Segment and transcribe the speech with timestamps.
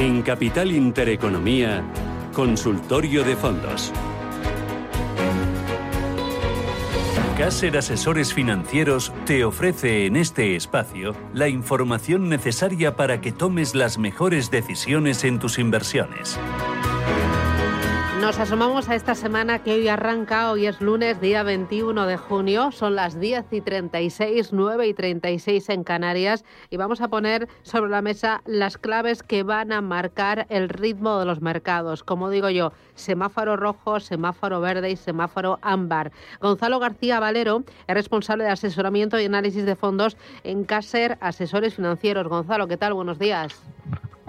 [0.00, 1.84] En Capital Intereconomía,
[2.32, 3.92] Consultorio de Fondos.
[7.36, 13.98] Caser Asesores Financieros te ofrece en este espacio la información necesaria para que tomes las
[13.98, 16.40] mejores decisiones en tus inversiones.
[18.20, 22.70] Nos asomamos a esta semana que hoy arranca, hoy es lunes, día 21 de junio,
[22.70, 27.90] son las 10 y 36, 9 y 36 en Canarias y vamos a poner sobre
[27.90, 32.04] la mesa las claves que van a marcar el ritmo de los mercados.
[32.04, 36.12] Como digo yo, semáforo rojo, semáforo verde y semáforo ámbar.
[36.42, 42.28] Gonzalo García Valero es responsable de asesoramiento y análisis de fondos en Caser Asesores Financieros.
[42.28, 42.92] Gonzalo, ¿qué tal?
[42.92, 43.62] Buenos días.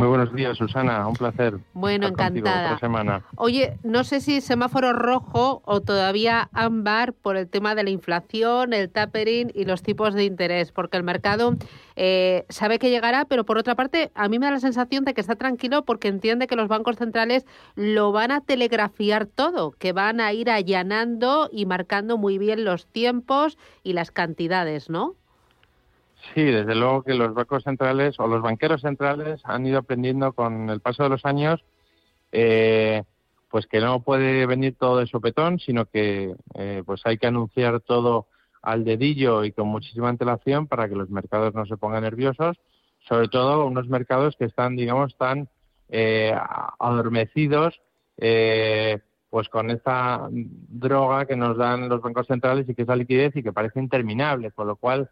[0.01, 1.07] Muy buenos días, Susana.
[1.07, 1.59] Un placer.
[1.73, 2.79] Bueno, encantada.
[2.79, 3.23] semana.
[3.35, 8.73] Oye, no sé si semáforo rojo o todavía ámbar por el tema de la inflación,
[8.73, 11.55] el tapering y los tipos de interés, porque el mercado
[11.95, 15.13] eh, sabe que llegará, pero por otra parte, a mí me da la sensación de
[15.13, 19.93] que está tranquilo porque entiende que los bancos centrales lo van a telegrafiar todo, que
[19.93, 25.13] van a ir allanando y marcando muy bien los tiempos y las cantidades, ¿no?
[26.33, 30.69] Sí, desde luego que los bancos centrales o los banqueros centrales han ido aprendiendo con
[30.69, 31.63] el paso de los años
[32.31, 33.03] eh,
[33.49, 37.81] pues que no puede venir todo de sopetón, sino que eh, pues hay que anunciar
[37.81, 38.27] todo
[38.61, 42.57] al dedillo y con muchísima antelación para que los mercados no se pongan nerviosos,
[43.09, 45.49] sobre todo unos mercados que están, digamos, tan
[45.89, 46.33] eh,
[46.79, 47.81] adormecidos
[49.31, 53.35] pues con esta droga que nos dan los bancos centrales y que es la liquidez
[53.35, 55.09] y que parece interminable, con lo cual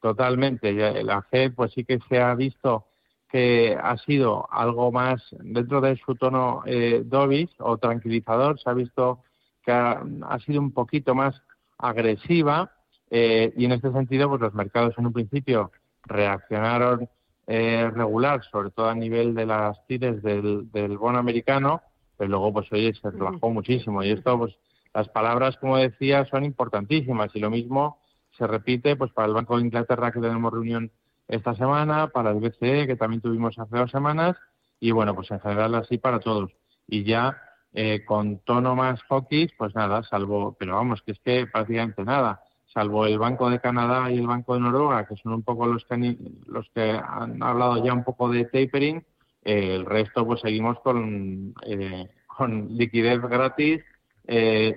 [0.00, 0.72] Totalmente.
[1.02, 2.86] La FED pues sí que se ha visto
[3.28, 8.72] que ha sido algo más dentro de su tono eh, dovish o tranquilizador, se ha
[8.72, 9.22] visto
[9.62, 10.02] que ha,
[10.46, 11.42] sido un poquito más
[11.76, 12.72] agresiva
[13.10, 15.72] eh, y en este sentido pues los mercados en un principio
[16.04, 17.08] reaccionaron
[17.46, 21.82] eh, regular, sobre todo a nivel de las tires del, del bono americano,
[22.16, 24.56] pero luego pues oye se relajó muchísimo y esto pues
[24.94, 27.98] las palabras como decía son importantísimas y lo mismo
[28.38, 30.90] se repite pues para el Banco de Inglaterra que tenemos reunión
[31.26, 34.36] esta semana, para el BCE que también tuvimos hace dos semanas
[34.80, 36.52] y bueno, pues en general así para todos.
[36.86, 37.36] Y ya
[37.74, 42.40] eh, con tono más hawkish, pues nada, salvo, pero vamos, que es que prácticamente nada,
[42.72, 45.84] salvo el Banco de Canadá y el Banco de Noruega, que son un poco los
[45.84, 46.16] que han,
[46.46, 49.04] los que han hablado ya un poco de tapering,
[49.44, 53.82] eh, el resto pues seguimos con, eh, con liquidez gratis,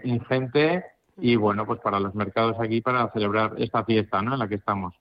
[0.03, 0.85] ingente
[1.21, 4.33] y bueno, pues para los mercados aquí para celebrar esta fiesta ¿no?
[4.33, 4.95] en la que estamos.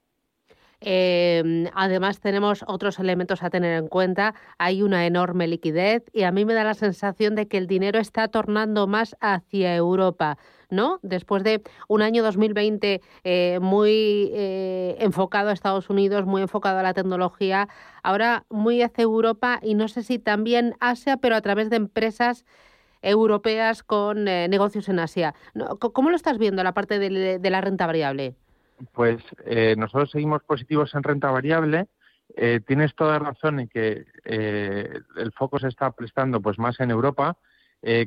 [0.83, 4.35] Eh, además tenemos otros elementos a tener en cuenta.
[4.59, 7.99] Hay una enorme liquidez y a mí me da la sensación de que el dinero
[7.99, 10.39] está tornando más hacia Europa.
[10.71, 11.01] ¿no?
[11.03, 16.83] Después de un año 2020 eh, muy eh, enfocado a Estados Unidos, muy enfocado a
[16.83, 17.69] la tecnología,
[18.03, 22.45] ahora muy hacia Europa y no sé si también Asia, pero a través de empresas
[23.03, 25.35] europeas con eh, negocios en Asia.
[25.79, 28.35] ¿Cómo lo estás viendo la parte de, la renta variable?
[28.93, 31.87] Pues eh, nosotros seguimos positivos en renta variable.
[32.37, 37.37] Eh, tienes toda razón en que el foco se está prestando pues más en Europa.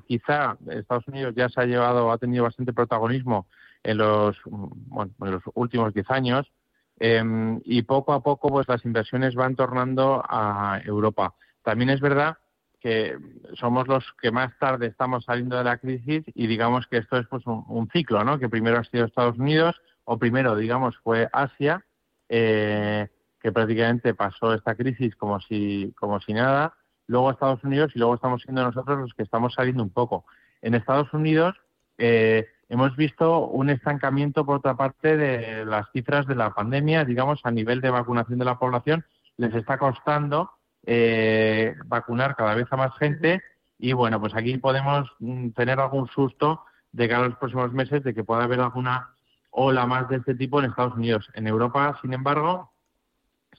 [0.07, 3.47] quizá Estados Unidos ya se ha llevado, ha tenido bastante protagonismo
[3.83, 6.51] en los, en los últimos 10 años
[6.99, 11.35] em, y poco a poco pues las inversiones van tornando a Europa.
[11.63, 12.37] También es verdad
[12.83, 13.17] que
[13.53, 17.25] somos los que más tarde estamos saliendo de la crisis y digamos que esto es
[17.27, 18.37] pues un, ciclo, ¿no?
[18.37, 21.85] Que primero ha sido Estados Unidos o primero, digamos, fue Asia,
[22.27, 23.07] eh,
[23.39, 26.73] que prácticamente pasó esta crisis como si como si nada,
[27.07, 30.25] luego Estados Unidos y luego estamos siendo nosotros los que estamos saliendo un poco.
[30.61, 31.55] En Estados Unidos
[31.97, 37.39] eh, hemos visto un estancamiento por otra parte de las cifras de la pandemia, digamos,
[37.45, 39.05] a nivel de vacunación de la población,
[39.37, 40.51] les está costando
[40.85, 43.41] eh, vacunar cada vez a más gente
[43.79, 48.03] y bueno, pues aquí podemos mm, tener algún susto de cara a los próximos meses
[48.03, 49.09] de que pueda haber alguna
[49.49, 51.29] ola más de este tipo en Estados Unidos.
[51.33, 52.71] En Europa, sin embargo,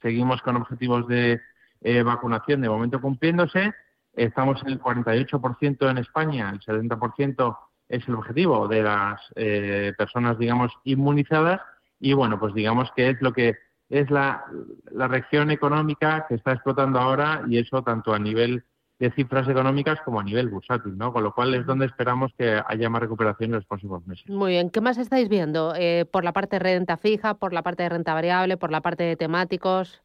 [0.00, 1.40] seguimos con objetivos de
[1.82, 3.74] eh, vacunación de momento cumpliéndose.
[4.14, 10.38] Estamos en el 48% en España, el 70% es el objetivo de las eh, personas,
[10.38, 11.60] digamos, inmunizadas
[12.00, 13.56] y bueno, pues digamos que es lo que
[13.94, 14.44] es la,
[14.91, 18.64] la reacción económica que está explotando ahora y eso tanto a nivel
[18.99, 21.12] de cifras económicas como a nivel bursátil, ¿no?
[21.12, 24.29] Con lo cual es donde esperamos que haya más recuperación en los próximos meses.
[24.29, 24.70] Muy bien.
[24.70, 25.75] ¿Qué más estáis viendo?
[25.76, 28.81] Eh, ¿Por la parte de renta fija, por la parte de renta variable, por la
[28.81, 30.02] parte de temáticos?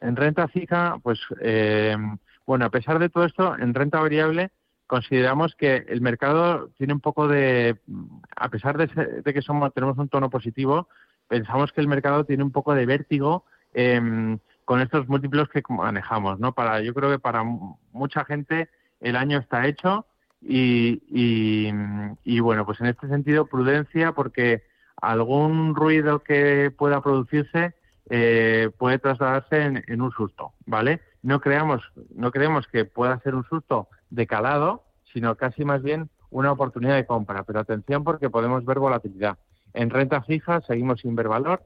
[0.00, 1.96] En renta fija, pues, eh,
[2.46, 4.50] bueno, a pesar de todo esto, en renta variable
[4.90, 7.78] consideramos que el mercado tiene un poco de,
[8.34, 10.88] a pesar de, que somos, tenemos un tono positivo,
[11.30, 16.40] pensamos que el mercado tiene un poco de vértigo eh, con estos múltiplos que manejamos,
[16.40, 16.52] ¿no?
[16.52, 17.44] Para, yo creo que para
[17.92, 18.68] mucha gente
[19.00, 20.06] el año está hecho
[20.42, 21.02] y,
[22.24, 24.64] y, bueno, pues en este sentido prudencia porque
[24.96, 27.74] algún ruido que pueda producirse
[28.08, 31.00] eh, puede trasladarse en, un susto, ¿vale?
[31.22, 31.80] No creamos,
[32.12, 36.96] no creemos que pueda ser un susto de calado, sino casi más bien una oportunidad
[36.96, 37.44] de compra.
[37.44, 39.38] Pero atención porque podemos ver volatilidad.
[39.74, 41.62] En renta fija seguimos sin ver valor,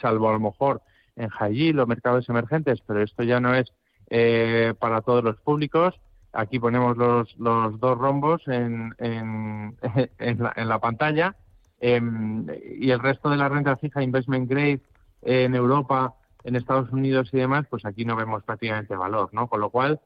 [0.00, 0.82] salvo a lo mejor
[1.16, 3.72] en high los mercados emergentes, pero esto ya no es
[4.10, 5.94] eh, para todos los públicos.
[6.32, 9.76] Aquí ponemos los, los dos rombos en, en,
[10.18, 11.36] en, la, pantalla
[11.80, 12.46] em,
[12.78, 14.80] y el resto de la renta fija, investment grade
[15.22, 19.48] en Europa, en Estados Unidos y demás, pues aquí no vemos prácticamente valor, ¿no?
[19.48, 20.00] Con lo cual,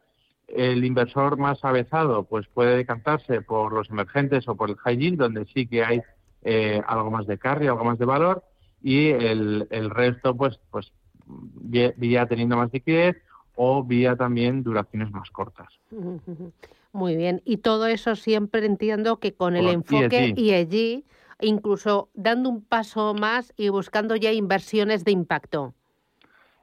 [0.47, 5.19] el inversor más avezado pues puede decantarse por los emergentes o por el high yield,
[5.19, 6.03] donde sí que hay
[6.43, 8.45] eh, algo más de carry, algo más de valor,
[8.83, 10.93] y el, el resto pues pues
[11.27, 13.17] vía teniendo más liquidez
[13.55, 15.69] o vía también duraciones más cortas.
[16.93, 21.05] Muy bien, y todo eso siempre entiendo que con el enfoque ESG,
[21.41, 25.75] incluso dando un paso más y buscando ya inversiones de impacto.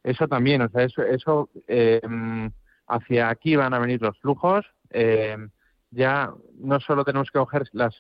[0.04, 2.01] Eso también, o sea, eso, eso eh,
[2.88, 4.66] hacia aquí van a venir los flujos.
[4.89, 5.38] Eh,
[5.92, 7.95] ya no solo tenemos que coger las,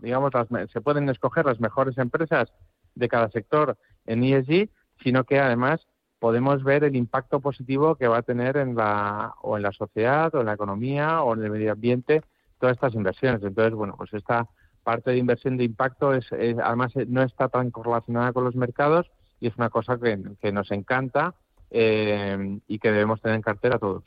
[0.00, 2.52] digamos, las, se pueden escoger las mejores empresas
[2.94, 4.68] de cada sector en ESG,
[5.02, 5.86] sino que además
[6.18, 10.34] podemos ver el impacto positivo que va a tener en la, o en la sociedad,
[10.34, 12.22] o en la economía, o en el medio ambiente,
[12.58, 13.42] todas estas inversiones.
[13.42, 14.48] Entonces, bueno, pues esta
[14.82, 19.10] parte de inversión de impacto es, además no está tan correlacionada con los mercados
[19.40, 21.34] y es una cosa que, que nos encanta
[21.70, 24.04] eh, y que debemos tener en cartera todos.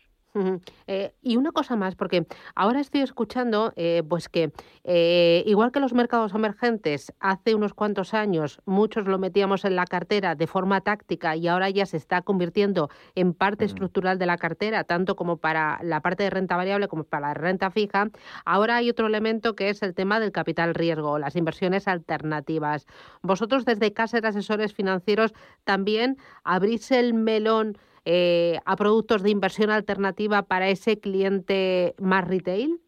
[0.88, 2.26] Eh, y una cosa más, porque
[2.56, 4.52] ahora estoy escuchando eh, pues que
[4.84, 9.86] eh, igual que los mercados emergentes, hace unos cuantos años muchos lo metíamos en la
[9.86, 14.38] cartera de forma táctica y ahora ya se está convirtiendo en parte estructural de la
[14.38, 18.10] cartera, tanto como para la parte de renta variable como para la renta fija,
[18.46, 22.88] ahora hay otro elemento que es el tema del capital riesgo, las inversiones alternativas.
[23.22, 25.34] Vosotros desde Caser Asesores Financieros
[25.66, 32.80] también abrís el melón eh, a productos de inversión alternativa para ese cliente más retail?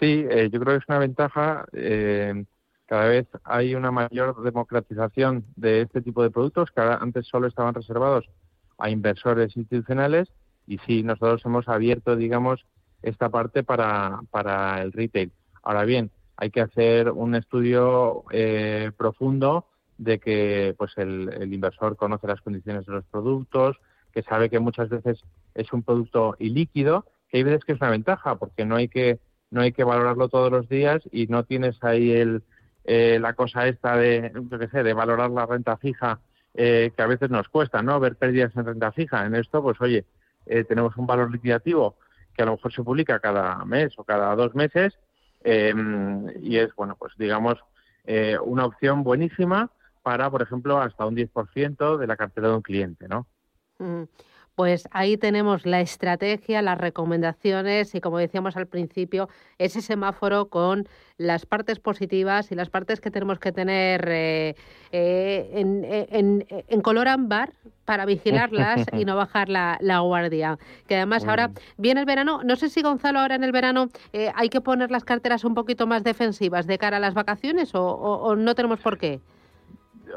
[0.00, 1.66] Sí, eh, yo creo que es una ventaja.
[1.72, 2.44] Eh,
[2.86, 7.74] cada vez hay una mayor democratización de este tipo de productos que antes solo estaban
[7.74, 8.28] reservados
[8.78, 10.28] a inversores institucionales
[10.66, 12.64] y sí, nosotros hemos abierto, digamos,
[13.02, 15.32] esta parte para, para el retail.
[15.62, 18.24] Ahora bien, hay que hacer un estudio
[18.96, 19.66] profundo
[20.02, 23.76] de que pues el, inversor conoce las condiciones de los productos,
[24.12, 25.22] que sabe que muchas veces
[25.54, 29.20] es un producto ilíquido, que hay veces que es una ventaja, porque no hay que
[29.50, 32.42] no hay que valorarlo todos los días y no tienes ahí el,
[32.84, 36.20] eh, la cosa esta de, de valorar la renta fija,
[36.54, 38.00] eh, que a veces nos cuesta, ¿no?
[38.00, 39.26] Ver pérdidas en renta fija.
[39.26, 40.06] En esto, pues oye,
[40.46, 41.96] eh, tenemos un valor liquidativo
[42.34, 44.98] que a lo mejor se publica cada mes o cada dos meses
[45.44, 47.58] y es, bueno, pues digamos,
[48.44, 49.70] una opción buenísima
[50.02, 53.26] para, por ejemplo, hasta un 10% de la cartera de un cliente, ¿no?
[53.78, 54.04] Mm,
[54.54, 60.86] pues ahí tenemos la estrategia, las recomendaciones y como decíamos al principio, ese semáforo con
[61.16, 64.54] las partes positivas y las partes que tenemos que tener eh,
[64.92, 66.04] eh,
[66.68, 67.54] en, color ámbar
[67.86, 70.58] para vigilarlas y no bajar la, guardia.
[70.86, 74.32] Que además ahora viene el verano, no sé si Gonzalo ahora en el verano eh,
[74.34, 78.36] hay que poner las carteras un poquito más defensivas de cara a las vacaciones o
[78.36, 79.20] no tenemos por qué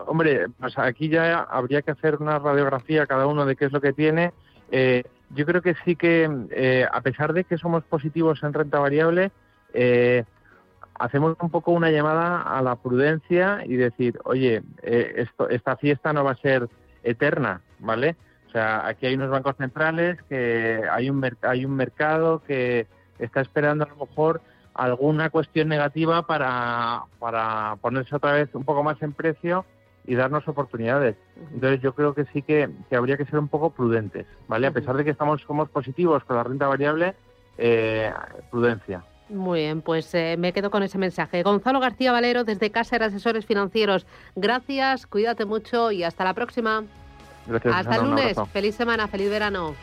[0.08, 3.82] hombre, pues aquí ya habría que hacer una radiografía cada uno de qué es lo
[3.82, 4.34] que tiene.
[4.72, 8.80] Eh, yo creo que sí que, eh, a pesar de que somos positivos en renta
[8.80, 9.32] variable,
[9.74, 10.24] eh,
[11.00, 16.24] hacemos un poco una llamada a la prudencia y decir, oye, esto, esta fiesta no
[16.24, 16.70] va a ser
[17.04, 18.15] eterna, ¿vale?
[18.48, 22.88] O sea, aquí hay unos bancos centrales, que hay un, hay un mercado que
[23.20, 24.42] está esperando a lo mejor
[24.74, 29.65] alguna cuestión negativa para, para ponerse otra vez un poco más en precio
[30.07, 31.15] y darnos oportunidades.
[31.53, 34.67] Entonces yo creo que sí que, habría que ser un poco prudentes, ¿vale?
[34.67, 37.15] A pesar de que estamos somos positivos con la renta variable,
[37.57, 38.12] eh,
[38.51, 39.03] prudencia.
[39.29, 41.41] Muy bien, pues eh, me quedo con ese mensaje.
[41.41, 44.05] Gonzalo García Valero, desde Casa de Asesores Financieros.
[44.35, 46.83] Gracias, cuídate mucho y hasta la próxima.
[47.47, 48.38] Gracias, hasta el lunes.
[48.51, 49.74] Feliz semana, feliz verano.